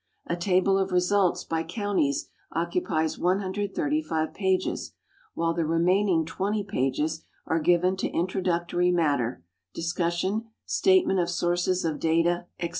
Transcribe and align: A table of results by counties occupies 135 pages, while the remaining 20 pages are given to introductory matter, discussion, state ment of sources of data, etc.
A 0.25 0.35
table 0.35 0.79
of 0.79 0.91
results 0.91 1.43
by 1.43 1.61
counties 1.61 2.27
occupies 2.53 3.19
135 3.19 4.33
pages, 4.33 4.93
while 5.35 5.53
the 5.53 5.63
remaining 5.63 6.25
20 6.25 6.63
pages 6.63 7.23
are 7.45 7.59
given 7.59 7.95
to 7.97 8.09
introductory 8.09 8.89
matter, 8.89 9.43
discussion, 9.75 10.45
state 10.65 11.05
ment 11.05 11.19
of 11.19 11.29
sources 11.29 11.85
of 11.85 11.99
data, 11.99 12.47
etc. 12.59 12.69